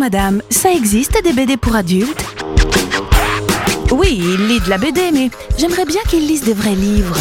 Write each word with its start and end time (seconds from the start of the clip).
madame, 0.00 0.40
ça 0.48 0.72
existe 0.72 1.22
des 1.22 1.34
BD 1.34 1.58
pour 1.58 1.76
adultes? 1.76 2.24
Oui, 3.92 4.18
il 4.18 4.48
lit 4.48 4.60
de 4.60 4.70
la 4.70 4.78
BD, 4.78 5.10
mais 5.12 5.30
j'aimerais 5.58 5.84
bien 5.84 6.00
qu'il 6.08 6.26
lise 6.26 6.42
des 6.42 6.54
vrais 6.54 6.74
livres. 6.74 7.16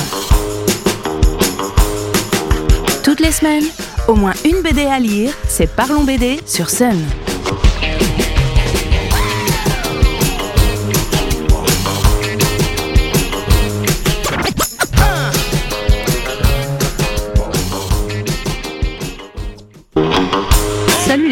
Toutes 3.04 3.20
les 3.20 3.34
semaines, 3.34 3.66
au 4.08 4.16
moins 4.16 4.34
une 4.46 4.62
BD 4.62 4.86
à 4.86 4.98
lire, 4.98 5.34
c'est 5.50 5.70
Parlons 5.76 6.06
BD 6.06 6.40
sur 6.46 6.70
Sun. 6.70 6.98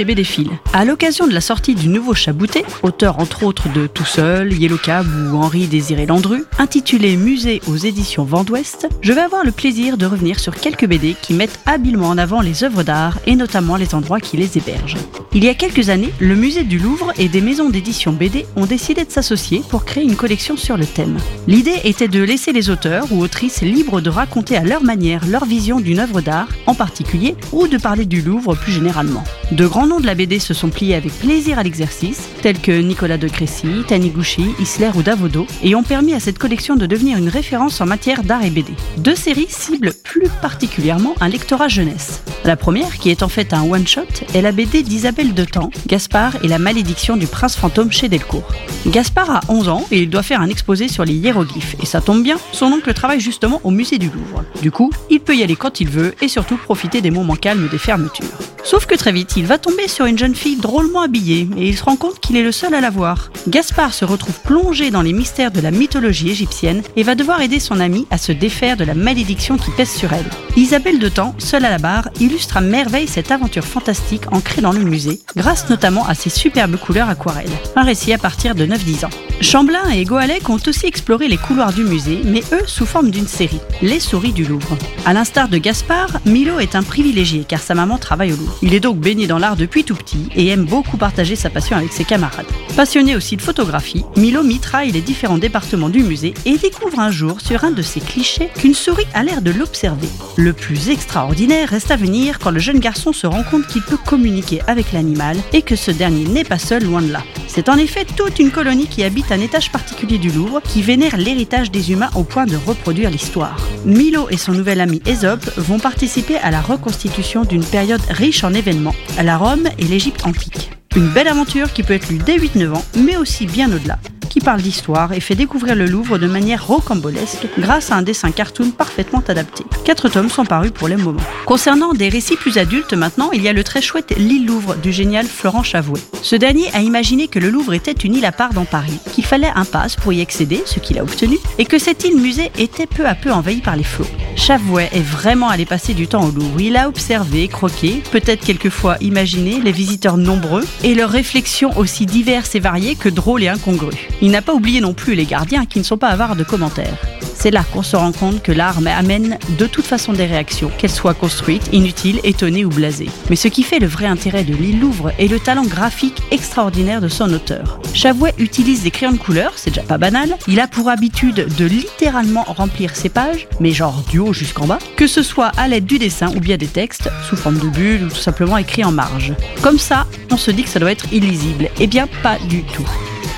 Les. 0.04 0.50
À 0.74 0.86
l'occasion 0.86 1.26
de 1.28 1.34
la 1.34 1.42
sortie 1.42 1.74
du 1.74 1.88
nouveau 1.88 2.14
Chabouté, 2.14 2.64
auteur 2.84 3.20
entre 3.20 3.44
autres 3.44 3.72
de 3.74 3.88
Tout 3.88 4.06
seul, 4.06 4.54
Yellow 4.54 4.78
Cab 4.78 5.08
ou 5.08 5.38
Henri 5.38 5.66
Désiré 5.66 6.06
Landru, 6.06 6.44
intitulé 6.60 7.18
Musée 7.18 7.62
aux 7.68 7.78
éditions 7.78 8.24
Vent 8.24 8.44
d'Ouest, 8.44 8.88
je 9.02 9.12
vais 9.12 9.22
avoir 9.22 9.44
le 9.44 9.52
plaisir 9.52 9.98
de 9.98 10.06
revenir 10.06 10.40
sur 10.40 10.56
quelques 10.56 10.88
BD 10.88 11.16
qui 11.20 11.34
mettent 11.34 11.60
habilement 11.66 12.10
en 12.10 12.18
avant 12.18 12.42
les 12.42 12.64
œuvres 12.64 12.84
d'art 12.84 13.18
et 13.26 13.36
notamment 13.36 13.76
les 13.76 13.96
endroits 13.96 14.20
qui 14.20 14.38
les 14.38 14.58
hébergent. 14.58 14.98
Il 15.34 15.44
y 15.44 15.50
a 15.50 15.54
quelques 15.54 15.90
années, 15.90 16.14
le 16.20 16.36
musée 16.36 16.64
du 16.64 16.78
Louvre 16.78 17.12
et 17.18 17.28
des 17.28 17.42
maisons 17.42 17.70
d'édition 17.70 18.12
BD 18.12 18.46
ont 18.56 18.66
décidé 18.66 19.04
de 19.04 19.12
s'associer 19.12 19.62
pour 19.70 19.84
créer 19.84 20.04
une 20.04 20.16
collection 20.16 20.58
sur 20.58 20.78
le 20.78 20.86
thème. 20.86 21.18
L'idée 21.48 21.80
était 21.84 22.08
de 22.08 22.22
laisser 22.22 22.54
les 22.54 22.70
auteurs 22.70 23.06
ou 23.12 23.22
autrices 23.22 23.62
libres 23.62 24.02
de 24.02 24.10
raconter 24.10 24.58
à 24.58 24.64
leur 24.64 24.84
manière 24.84 25.26
leur 25.28 25.46
vision 25.46 25.80
d'une 25.80 26.00
œuvre 26.00 26.22
d'art 26.22 26.50
en 26.66 26.76
particulier 26.76 27.36
ou 27.52 27.68
de 27.68 27.78
parler 27.78 28.06
du 28.06 28.22
Louvre 28.22 28.56
plus 28.56 28.72
généralement. 28.72 29.24
De 29.52 29.66
grands 29.66 29.88
noms 29.88 30.02
de 30.02 30.06
la 30.06 30.14
BD 30.14 30.40
se 30.40 30.54
sont 30.54 30.68
pliés 30.68 30.96
avec 30.96 31.14
plaisir 31.20 31.58
à 31.58 31.64
l'exercice, 31.64 32.28
tels 32.42 32.60
que 32.60 32.82
Nicolas 32.82 33.18
de 33.18 33.30
Crécy, 33.30 33.68
Taniguchi, 33.88 34.54
Isler 34.60 34.92
ou 34.96 35.04
Davodo, 35.04 35.48
et 35.64 35.74
ont 35.74 35.84
permis 35.84 36.14
à 36.14 36.20
cette 36.20 36.38
collection 36.38 36.76
de 36.76 36.86
devenir 36.86 37.18
une 37.18 37.30
référence 37.30 37.80
en 37.80 37.86
matière 37.86 38.24
d'art 38.24 38.44
et 38.44 38.50
BD. 38.50 38.74
Deux 38.98 39.16
séries 39.16 39.48
ciblent 39.48 39.94
plus 40.04 40.28
particulièrement 40.42 41.16
un 41.22 41.30
lectorat 41.30 41.70
jeunesse. 41.70 42.24
La 42.44 42.58
première, 42.58 42.98
qui 42.98 43.10
est 43.10 43.24
en 43.24 43.30
fait 43.30 43.54
un 43.54 43.64
one-shot, 43.64 44.26
est 44.34 44.42
la 44.42 44.52
BD 44.52 44.84
d'Isabelle 44.84 45.34
de 45.34 45.46
Temps, 45.46 45.72
Gaspard 45.88 46.44
et 46.44 46.50
la 46.50 46.60
malédiction 46.60 47.16
du 47.16 47.26
prince 47.26 47.56
fantôme 47.56 47.92
chez 47.92 48.10
Delcourt. 48.10 48.50
Gaspard 48.88 49.32
a 49.32 49.40
11 49.48 49.70
ans 49.70 49.86
et 49.92 50.02
il 50.02 50.10
doit 50.10 50.24
faire 50.24 50.42
un 50.42 50.50
exposé 50.50 50.90
sur 50.90 51.06
les 51.06 51.14
hiéroglyphes, 51.14 51.78
et 51.82 51.86
ça 51.86 52.02
tombe 52.02 52.22
bien, 52.22 52.38
son 52.52 52.66
oncle 52.66 52.94
travaille 52.94 53.22
justement 53.22 53.62
au 53.64 53.72
musée 53.72 53.98
du 53.98 54.10
Louvre. 54.10 54.44
Du 54.62 54.72
coup, 54.72 54.92
il 55.10 55.22
peut 55.22 55.38
y 55.38 55.44
aller 55.44 55.56
quand 55.56 55.80
il 55.80 55.88
veut 55.88 56.16
et 56.22 56.28
surtout 56.28 56.58
profiter 56.58 57.00
des 57.00 57.12
moments 57.12 57.36
calmes 57.38 57.70
des 57.70 57.78
fermetures. 57.78 58.26
Sauf 58.64 58.86
que 58.86 58.96
très 58.96 59.14
vite, 59.14 59.37
il 59.38 59.46
va 59.46 59.60
tomber 59.60 59.88
sur 59.88 60.08
une 60.08 60.18
jeune 60.18 60.34
fille 60.34 60.56
drôlement 60.56 61.02
habillée 61.02 61.48
et 61.58 61.70
il 61.70 61.78
se 61.78 61.84
rend 61.84 61.96
compte 61.96 62.20
qu'il 62.20 62.36
est 62.38 62.44
le 62.44 62.52
seul 62.52 62.74
à 62.74 62.82
la 62.82 62.90
voir. 62.90 63.32
Gaspard 63.48 63.94
se 63.94 64.04
retrouve 64.04 64.40
plongé 64.42 64.90
dans 64.90 65.04
les 65.04 65.14
mystères 65.14 65.52
de 65.52 65.62
la 65.62 65.70
mythologie 65.70 66.32
égyptienne 66.32 66.82
et 66.96 67.04
va 67.04 67.14
devoir 67.14 67.42
aider 67.42 67.60
son 67.60 67.80
amie 67.80 68.08
à 68.10 68.18
se 68.18 68.32
défaire 68.32 68.78
de 68.78 68.84
la 68.84 68.96
malédiction 68.96 69.58
qui 69.58 69.70
pèse 69.70 69.92
sur 69.92 70.12
elle. 70.12 70.26
Isabelle 70.56 70.98
de 70.98 71.08
Temps, 71.08 71.36
seule 71.38 71.66
à 71.66 71.70
la 71.70 71.78
barre, 71.78 72.10
illustre 72.20 72.58
à 72.58 72.62
merveille 72.62 73.08
cette 73.08 73.30
aventure 73.30 73.64
fantastique 73.64 74.24
ancrée 74.32 74.62
dans 74.62 74.74
le 74.74 74.84
musée, 74.84 75.22
grâce 75.36 75.70
notamment 75.70 76.08
à 76.08 76.16
ses 76.16 76.32
superbes 76.32 76.78
couleurs 76.78 77.10
aquarelles. 77.10 77.48
Un 77.76 77.84
récit 77.84 78.14
à 78.14 78.18
partir 78.18 78.56
de 78.56 78.66
9-10 78.66 79.06
ans. 79.06 79.27
Chamblin 79.40 79.90
et 79.92 80.04
Goalec 80.04 80.50
ont 80.50 80.58
aussi 80.66 80.88
exploré 80.88 81.28
les 81.28 81.38
couloirs 81.38 81.72
du 81.72 81.84
musée, 81.84 82.22
mais 82.26 82.42
eux 82.54 82.66
sous 82.66 82.88
forme 82.88 83.12
d'une 83.12 83.28
série, 83.28 83.60
Les 83.84 84.00
Souris 84.00 84.34
du 84.34 84.44
Louvre. 84.44 84.76
À 85.06 85.14
l'instar 85.14 85.48
de 85.48 85.60
Gaspard, 85.60 86.20
Milo 86.26 86.60
est 86.60 86.76
un 86.76 86.82
privilégié 86.82 87.46
car 87.48 87.62
sa 87.62 87.76
maman 87.76 88.00
travaille 88.00 88.34
au 88.34 88.36
Louvre. 88.36 88.58
Il 88.64 88.74
est 88.74 88.80
donc 88.80 88.98
baigné 88.98 89.28
dans 89.28 89.38
l'art 89.38 89.56
depuis 89.56 89.84
tout 89.84 89.94
petit 89.94 90.28
et 90.36 90.48
aime 90.48 90.66
beaucoup 90.66 90.98
partager 90.98 91.36
sa 91.36 91.52
passion 91.52 91.78
avec 91.78 91.94
ses 91.94 92.04
camarades. 92.04 92.48
Passionné 92.76 93.16
aussi 93.16 93.38
de 93.38 93.42
photographie, 93.44 94.06
Milo 94.16 94.42
mitraille 94.42 94.92
les 94.92 95.02
différents 95.02 95.38
départements 95.38 95.90
du 95.90 96.02
musée 96.02 96.34
et 96.46 96.58
découvre 96.58 97.00
un 97.00 97.12
jour 97.12 97.40
sur 97.40 97.64
un 97.64 97.72
de 97.72 97.84
ses 97.84 98.00
clichés 98.00 98.50
qu'une 98.58 98.74
souris 98.74 99.06
a 99.14 99.22
l'air 99.22 99.44
de 99.44 99.52
l'observer. 99.52 100.10
Le 100.36 100.54
plus 100.54 100.90
extraordinaire 100.90 101.70
reste 101.70 101.92
à 101.92 101.96
venir 101.96 102.40
quand 102.40 102.52
le 102.52 102.60
jeune 102.60 102.80
garçon 102.80 103.14
se 103.14 103.28
rend 103.28 103.44
compte 103.44 103.68
qu'il 103.68 103.84
peut 103.84 103.98
communiquer 104.04 104.62
avec 104.66 104.94
l'animal 104.94 105.38
et 105.54 105.62
que 105.62 105.76
ce 105.76 105.92
dernier 105.92 106.26
n'est 106.26 106.44
pas 106.44 106.60
seul 106.60 106.84
loin 106.84 107.04
de 107.04 107.12
là. 107.12 107.22
C'est 107.58 107.70
en 107.70 107.78
effet 107.80 108.06
toute 108.06 108.38
une 108.38 108.52
colonie 108.52 108.86
qui 108.86 109.04
habite 109.04 109.32
un 109.32 109.40
étage 109.40 109.72
particulier 109.72 110.20
du 110.20 110.30
Louvre 110.30 110.62
qui 110.62 110.84
vénère 110.84 111.18
l'héritage 111.18 111.72
des 111.72 111.92
humains 111.92 112.12
au 112.14 112.24
point 112.24 112.46
de 112.46 112.56
reproduire 112.56 113.10
l'histoire. 113.10 113.58
Milo 113.84 114.30
et 114.30 114.38
son 114.38 114.52
nouvel 114.52 114.80
ami 114.80 115.02
Aesop 115.08 115.44
vont 115.58 115.80
participer 115.80 116.38
à 116.38 116.52
la 116.52 116.62
reconstitution 116.62 117.46
d'une 117.46 117.66
période 117.66 118.04
riche 118.10 118.44
en 118.44 118.54
événements, 118.54 118.94
à 119.18 119.24
la 119.24 119.38
Rome 119.38 119.70
et 119.80 119.86
l'Égypte 119.86 120.24
antique. 120.24 120.70
Une 120.96 121.10
belle 121.10 121.28
aventure 121.28 121.74
qui 121.74 121.82
peut 121.82 121.96
être 121.96 122.10
lue 122.10 122.20
dès 122.24 122.38
8-9 122.38 122.76
ans, 122.76 122.86
mais 122.96 123.18
aussi 123.18 123.48
bien 123.48 123.74
au-delà 123.74 123.98
parle 124.40 124.62
d'histoire 124.62 125.14
et 125.14 125.20
fait 125.20 125.36
découvrir 125.36 125.76
le 125.76 125.86
Louvre 125.86 126.18
de 126.18 126.28
manière 126.28 126.66
rocambolesque 126.66 127.48
grâce 127.60 127.92
à 127.92 127.96
un 127.96 128.02
dessin 128.02 128.32
cartoon 128.32 128.72
parfaitement 128.72 129.24
adapté. 129.28 129.64
Quatre 129.86 130.10
tomes 130.10 130.30
sont 130.30 130.46
parus 130.46 130.72
pour 130.72 130.88
les 130.88 130.98
moments. 130.98 131.22
Concernant 131.46 131.94
des 131.94 132.10
récits 132.10 132.36
plus 132.36 132.58
adultes 132.58 132.94
maintenant, 132.94 133.32
il 133.32 133.42
y 133.42 133.48
a 133.48 133.54
le 133.54 133.64
très 133.64 133.82
chouette 133.82 134.14
L'île 134.18 134.46
Louvre 134.46 134.76
du 134.76 134.92
génial 134.92 135.26
Florent 135.26 135.64
Chavouet. 135.64 136.02
Ce 136.22 136.36
dernier 136.36 136.70
a 136.74 136.82
imaginé 136.82 137.28
que 137.28 137.40
le 137.40 137.50
Louvre 137.50 137.74
était 137.74 137.92
une 137.92 138.16
île 138.16 138.26
à 138.26 138.32
part 138.32 138.54
dans 138.54 138.66
Paris, 138.66 139.00
qu'il 139.14 139.26
fallait 139.26 139.52
un 139.56 139.66
pass 139.66 139.96
pour 139.96 140.14
y 140.14 140.22
accéder, 140.22 140.64
ce 140.66 140.80
qu'il 140.80 141.00
a 141.00 141.04
obtenu, 141.04 141.38
et 141.58 141.66
que 141.66 141.80
cette 141.80 142.04
île 142.04 142.18
musée 142.18 142.52
était 142.58 142.88
peu 142.88 143.06
à 143.06 143.16
peu 143.16 143.32
envahie 143.32 143.62
par 143.62 143.76
les 143.76 143.84
flots. 143.84 144.06
Chavouet 144.38 144.90
est 144.94 145.02
vraiment 145.02 145.50
allé 145.50 145.66
passer 145.66 145.94
du 145.94 146.08
temps 146.08 146.24
au 146.24 146.32
Louvre. 146.32 146.62
Il 146.62 146.78
a 146.78 146.88
observé, 146.88 147.48
croqué, 147.48 148.02
peut-être 148.12 148.46
quelquefois 148.46 148.96
imaginé 149.02 149.60
les 149.60 149.72
visiteurs 149.72 150.16
nombreux 150.16 150.64
et 150.84 150.96
leurs 150.96 151.10
réflexions 151.10 151.78
aussi 151.78 152.06
diverses 152.06 152.56
et 152.56 152.60
variées 152.60 152.96
que 152.96 153.10
drôles 153.10 153.44
et 153.44 153.50
incongrues. 153.50 154.08
Il 154.22 154.32
n'a 154.32 154.42
pas 154.42 154.54
oublié 154.54 154.80
non 154.80 154.94
plus 154.94 155.16
les 155.16 155.26
gardiens 155.26 155.66
qui 155.66 155.80
ne 155.80 155.84
sont 155.84 155.98
pas 155.98 156.10
avares 156.10 156.36
de 156.36 156.44
commentaires. 156.44 157.17
C'est 157.48 157.52
là 157.52 157.64
qu'on 157.72 157.82
se 157.82 157.96
rend 157.96 158.12
compte 158.12 158.44
que 158.44 158.52
l'art 158.52 158.80
amène 158.86 159.38
de 159.58 159.68
toute 159.68 159.86
façon 159.86 160.12
des 160.12 160.26
réactions, 160.26 160.70
qu'elles 160.78 160.92
soient 160.92 161.14
construites, 161.14 161.70
inutiles, 161.72 162.20
étonnées 162.26 162.66
ou 162.66 162.70
blasées. 162.70 163.10
Mais 163.30 163.38
ce 163.38 163.48
qui 163.48 163.64
fait 163.64 163.80
le 163.80 163.88
vrai 163.88 164.06
intérêt 164.06 164.44
de 164.44 164.54
l'île 164.54 164.82
Louvre 164.82 165.14
est 165.18 165.30
le 165.30 165.40
talent 165.40 165.64
graphique 165.64 166.22
extraordinaire 166.30 167.00
de 167.00 167.08
son 167.08 167.32
auteur. 167.32 167.80
Chavouet 167.94 168.34
utilise 168.38 168.84
des 168.84 168.92
crayons 168.92 169.14
de 169.14 169.18
couleur, 169.18 169.54
c'est 169.56 169.70
déjà 169.70 169.82
pas 169.84 169.98
banal. 169.98 170.36
Il 170.50 170.60
a 170.60 170.68
pour 170.68 170.90
habitude 170.90 171.48
de 171.58 171.66
littéralement 171.66 172.44
remplir 172.44 172.98
ses 172.98 173.08
pages, 173.08 173.48
mais 173.62 173.72
genre 173.72 174.04
du 174.10 174.20
haut 174.20 174.34
jusqu'en 174.34 174.68
bas, 174.68 174.80
que 174.98 175.08
ce 175.08 175.24
soit 175.24 175.54
à 175.56 175.70
l'aide 175.70 175.86
du 175.86 176.00
dessin 176.00 176.36
ou 176.36 176.42
bien 176.42 176.58
des 176.58 176.68
textes, 176.68 177.10
sous 177.30 177.38
forme 177.38 177.60
de 177.60 177.70
bulles 177.70 178.04
ou 178.04 178.10
tout 178.10 178.16
simplement 178.18 178.58
écrits 178.58 178.84
en 178.84 178.92
marge. 178.92 179.34
Comme 179.62 179.80
ça, 179.80 180.06
on 180.32 180.38
se 180.38 180.52
dit 180.52 180.64
que 180.64 180.70
ça 180.70 180.80
doit 180.80 180.92
être 180.92 181.14
illisible. 181.14 181.70
Eh 181.80 181.88
bien, 181.88 182.10
pas 182.22 182.40
du 182.50 182.64
tout. 182.64 182.90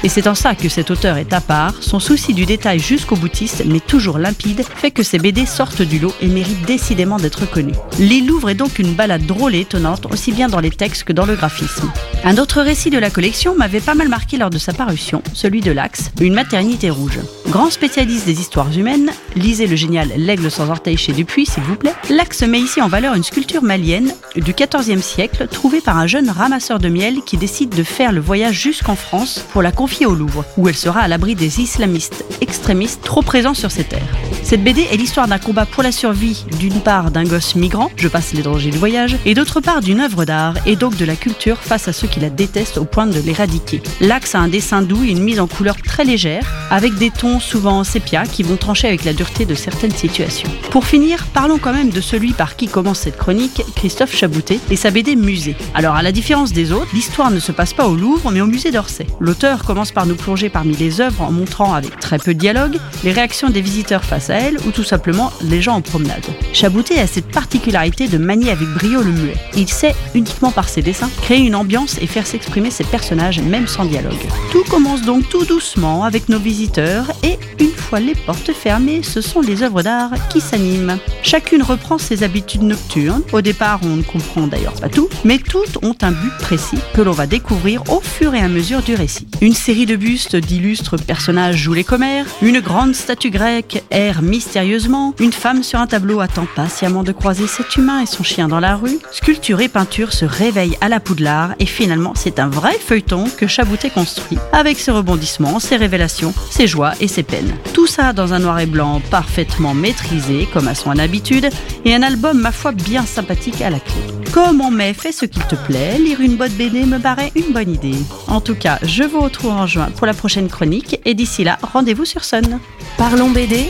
Et 0.04 0.10
c'est 0.10 0.28
en 0.28 0.36
ça 0.36 0.56
que 0.56 0.70
cet 0.70 0.92
auteur 0.92 1.18
est 1.18 1.34
à 1.34 1.42
part, 1.42 1.74
son 1.82 2.00
souci 2.00 2.34
du 2.34 2.46
détail 2.46 2.80
jusqu'au 2.80 3.18
boutiste, 3.18 3.64
mais 3.66 3.82
toujours 3.82 4.18
limpide, 4.18 4.64
fait 4.64 4.92
que 4.92 5.04
ses 5.04 5.20
BD 5.20 5.46
sortent 5.46 5.82
du 5.82 6.00
lot 6.00 6.14
et 6.22 6.28
méritent 6.28 6.66
décidément 6.66 7.18
d'être 7.18 7.50
connus. 7.50 7.76
L'île 8.00 8.28
Louvre 8.28 8.50
est 8.50 8.56
donc 8.56 8.80
une 8.80 8.94
balade 8.94 9.26
drôle 9.26 9.56
et 9.56 9.62
étonnante, 9.62 10.06
aussi 10.12 10.32
bien 10.32 10.48
dans 10.48 10.62
les 10.62 10.70
textes 10.70 11.04
que 11.04 11.12
dans 11.12 11.26
le 11.26 11.36
graphisme. 11.36 11.92
Un 12.24 12.38
autre 12.38 12.62
récit 12.62 12.90
de 12.90 12.98
la 12.98 13.10
collection 13.10 13.56
m'avait 13.56 13.82
pas 13.82 13.96
mal 13.96 14.08
marqué 14.08 14.38
lors 14.38 14.50
de 14.50 14.58
sa 14.58 14.72
parution, 14.72 15.22
celui 15.34 15.62
de 15.62 15.72
l'Axe, 15.72 16.12
une 16.22 16.34
maternité 16.34 16.90
rouge. 16.90 17.20
Grand 17.48 17.70
spécialiste 17.70 18.26
des 18.26 18.40
histoires 18.40 18.72
humaines, 18.78 19.12
lisez 19.36 19.68
le 19.68 19.76
génial 19.76 20.10
L'aigle 20.16 20.52
sans 20.52 20.70
orteil 20.70 20.98
chez 20.98 21.12
Dupuis, 21.12 21.46
s'il 21.46 21.64
vous 21.64 21.76
plaît. 21.76 21.94
L'Axe 22.10 22.44
met 22.44 22.60
ici 22.60 22.82
en 22.82 22.88
valeur 22.88 23.16
une 23.16 23.24
sculpture 23.24 23.64
malienne 23.64 24.14
du 24.36 24.54
XIVe 24.54 25.02
siècle, 25.02 25.48
trouvée 25.50 25.82
par 25.82 25.98
un 25.98 26.08
jeune 26.08 26.30
ramasseur 26.30 26.80
de 26.80 26.90
miel 26.90 27.22
qui 27.26 27.38
décide 27.38 27.76
de 27.76 27.84
faire 27.84 28.12
le 28.12 28.22
voyage 28.22 28.56
jusqu'en 28.56 28.96
France 28.96 29.44
pour 29.52 29.62
la 29.62 29.72
au 30.06 30.14
Louvre, 30.14 30.46
où 30.58 30.68
elle 30.68 30.76
sera 30.76 31.02
à 31.02 31.08
l'abri 31.08 31.36
des 31.36 31.60
islamistes 31.60 32.24
extrémistes 32.42 33.02
trop 33.04 33.22
présents 33.22 33.54
sur 33.54 33.72
ces 33.72 33.84
terres. 33.84 34.29
Cette 34.50 34.64
BD 34.64 34.88
est 34.92 34.98
l'histoire 34.98 35.28
d'un 35.28 35.38
combat 35.38 35.68
pour 35.68 35.84
la 35.84 35.92
survie, 35.92 36.44
d'une 36.60 36.82
part 36.82 37.12
d'un 37.12 37.24
gosse 37.24 37.54
migrant, 37.54 37.92
je 37.96 38.08
passe 38.08 38.34
les 38.34 38.42
dangers 38.42 38.72
du 38.72 38.80
voyage, 38.80 39.16
et 39.24 39.36
d'autre 39.36 39.62
part 39.62 39.80
d'une 39.80 40.00
œuvre 40.00 40.26
d'art, 40.26 40.56
et 40.66 40.76
donc 40.76 40.98
de 40.98 41.06
la 41.06 41.16
culture 41.16 41.60
face 41.60 41.88
à 41.88 41.94
ceux 41.94 42.08
qui 42.08 42.20
la 42.20 42.32
détestent 42.32 42.80
au 42.80 42.86
point 42.86 43.06
de 43.06 43.20
l'éradiquer. 43.20 43.80
L'axe 44.02 44.34
a 44.34 44.40
un 44.40 44.48
dessin 44.48 44.82
doux 44.82 45.04
et 45.04 45.12
une 45.12 45.22
mise 45.22 45.40
en 45.40 45.46
couleur 45.46 45.76
très 45.80 46.04
légère, 46.04 46.52
avec 46.72 46.96
des 46.96 47.12
tons 47.12 47.40
souvent 47.40 47.84
sépia 47.84 48.24
qui 48.24 48.42
vont 48.42 48.58
trancher 48.58 48.88
avec 48.88 49.06
la 49.06 49.14
dureté 49.14 49.46
de 49.46 49.54
certaines 49.54 49.94
situations. 49.94 50.50
Pour 50.72 50.84
finir, 50.84 51.28
parlons 51.32 51.60
quand 51.60 51.74
même 51.74 51.92
de 51.92 52.02
celui 52.02 52.34
par 52.34 52.56
qui 52.56 52.68
commence 52.68 53.02
cette 53.02 53.18
chronique, 53.18 53.62
Christophe 53.76 54.16
Chaboutet, 54.16 54.60
et 54.72 54.76
sa 54.76 54.90
BD 54.90 55.16
Musée. 55.16 55.56
Alors 55.76 55.94
à 55.94 56.02
la 56.02 56.12
différence 56.12 56.54
des 56.54 56.72
autres, 56.72 56.90
l'histoire 56.96 57.30
ne 57.30 57.40
se 57.40 57.52
passe 57.52 57.76
pas 57.76 57.88
au 57.88 57.96
Louvre 57.96 58.32
mais 58.32 58.42
au 58.42 58.48
musée 58.48 58.72
d'Orsay. 58.72 59.06
L'auteur 59.20 59.64
commence 59.64 59.92
par 59.92 60.08
nous 60.08 60.16
plonger 60.16 60.50
parmi 60.50 60.76
les 60.76 61.02
œuvres 61.02 61.22
en 61.22 61.32
montrant 61.32 61.76
avec 61.76 62.00
très 62.00 62.18
peu 62.18 62.34
de 62.34 62.40
dialogue 62.40 62.80
les 63.04 63.12
réactions 63.12 63.52
des 63.52 63.62
visiteurs 63.62 64.04
face 64.04 64.32
à 64.32 64.39
ou 64.66 64.72
tout 64.72 64.84
simplement 64.84 65.32
les 65.42 65.62
gens 65.62 65.76
en 65.76 65.82
promenade. 65.82 66.26
Chabouté 66.54 67.00
a 67.00 67.08
cette 67.08 67.28
particularité 67.28 68.08
de 68.08 68.18
manier 68.18 68.52
avec 68.52 68.68
brio 68.70 69.02
le 69.02 69.12
muet. 69.12 69.36
Il 69.56 69.68
sait, 69.68 69.96
uniquement 70.16 70.52
par 70.52 70.70
ses 70.70 70.82
dessins, 70.82 71.10
créer 71.22 71.40
une 71.40 71.56
ambiance 71.56 71.98
et 72.02 72.08
faire 72.08 72.28
s'exprimer 72.28 72.72
ses 72.72 72.84
personnages 72.84 73.42
même 73.42 73.68
sans 73.68 73.86
dialogue. 73.86 74.14
Tout 74.52 74.64
commence 74.70 75.04
donc 75.04 75.28
tout 75.30 75.46
doucement 75.46 76.04
avec 76.04 76.30
nos 76.30 76.40
visiteurs 76.40 77.12
et 77.24 77.38
une 77.60 77.72
les 77.98 78.14
portes 78.14 78.54
fermées, 78.54 79.02
ce 79.02 79.22
sont 79.22 79.42
les 79.42 79.64
œuvres 79.64 79.82
d'art 79.82 80.12
qui 80.30 80.42
s'animent. 80.42 81.00
Chacune 81.24 81.64
reprend 81.64 81.98
ses 81.98 82.24
habitudes 82.24 82.62
nocturnes. 82.62 83.24
Au 83.34 83.42
départ, 83.42 83.80
on 83.84 83.96
ne 83.96 84.04
comprend 84.04 84.46
d'ailleurs 84.46 84.74
pas 84.74 84.90
tout, 84.90 85.10
mais 85.24 85.40
toutes 85.40 85.84
ont 85.84 85.96
un 86.02 86.12
but 86.12 86.34
précis 86.40 86.78
que 86.94 87.02
l'on 87.02 87.12
va 87.12 87.26
découvrir 87.26 87.84
au 87.90 88.02
fur 88.02 88.36
et 88.36 88.40
à 88.40 88.48
mesure 88.48 88.84
du 88.84 88.94
récit. 88.94 89.28
Une 89.42 89.54
série 89.54 89.86
de 89.86 89.96
bustes 89.96 90.36
d'illustres 90.36 90.98
personnages 90.98 91.56
jouent 91.56 91.74
les 91.74 91.84
commères, 91.84 92.26
une 92.42 92.60
grande 92.60 92.94
statue 92.94 93.32
grecque 93.32 93.84
erre 93.90 94.22
mystérieusement, 94.22 95.16
une 95.20 95.34
femme 95.34 95.64
sur 95.64 95.80
un 95.80 95.88
tableau 95.88 96.20
attend 96.20 96.46
patiemment 96.56 97.04
de 97.04 97.12
croiser 97.12 97.48
cet 97.48 97.76
humain 97.78 98.02
et 98.02 98.06
son 98.06 98.24
chien 98.24 98.48
dans 98.48 98.60
la 98.60 98.76
rue, 98.76 99.00
sculpture 99.12 99.62
et 99.62 99.70
peinture 99.70 100.14
se 100.14 100.26
réveillent 100.26 100.78
à 100.82 100.90
la 100.90 101.00
poudlard 101.00 101.54
et 101.60 101.66
finalement 101.66 102.14
c'est 102.16 102.40
un 102.40 102.48
vrai 102.48 102.78
feuilleton 102.78 103.26
que 103.38 103.48
Chaboutet 103.48 103.90
construit, 103.90 104.38
avec 104.52 104.78
ses 104.80 104.92
rebondissements, 104.92 105.60
ses 105.60 105.78
révélations, 105.78 106.34
ses 106.50 106.68
joies 106.68 106.94
et 107.00 107.08
ses 107.08 107.24
peines. 107.24 107.54
Ça 107.88 108.14
dans 108.14 108.34
un 108.34 108.40
noir 108.40 108.60
et 108.60 108.66
blanc 108.66 109.02
parfaitement 109.12 109.74
maîtrisé 109.74 110.48
comme 110.54 110.68
à 110.68 110.76
son 110.76 110.98
habitude 110.98 111.50
et 111.86 111.96
un 111.96 112.02
album 112.02 112.40
ma 112.40 112.52
foi 112.52 112.72
bien 112.72 113.06
sympathique 113.06 113.62
à 113.62 113.70
la 113.70 113.80
clé. 113.80 114.02
Comme 114.34 114.62
en 114.62 114.72
mai, 114.72 114.94
fais 114.94 115.12
ce 115.12 115.26
qu'il 115.26 115.44
te 115.44 115.56
plaît, 115.56 115.98
lire 115.98 116.22
une 116.22 116.36
bonne 116.36 116.52
BD 116.52 116.86
me 116.86 117.00
paraît 117.00 117.32
une 117.36 117.52
bonne 117.52 117.74
idée. 117.74 117.98
En 118.28 118.42
tout 118.42 118.56
cas, 118.56 118.80
je 118.84 119.04
vous 119.04 119.22
retrouve 119.22 119.52
en 119.52 119.66
juin 119.66 119.90
pour 119.96 120.06
la 120.06 120.14
prochaine 120.14 120.50
chronique 120.50 121.00
et 121.06 121.14
d'ici 121.14 121.44
là, 121.44 121.58
rendez-vous 121.62 122.06
sur 122.06 122.24
Sun. 122.24 122.60
Parlons 122.98 123.30
BD 123.30 123.70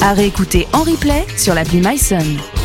à 0.00 0.12
réécouter 0.12 0.66
en 0.72 0.82
replay 0.82 1.24
sur 1.36 1.54
l'appli 1.54 1.80
MySun. 1.80 2.61